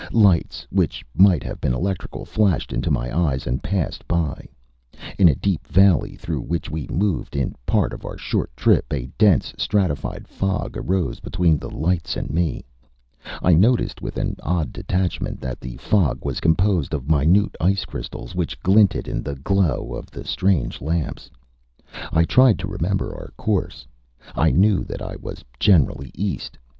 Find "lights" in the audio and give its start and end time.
0.13-0.65, 11.69-12.17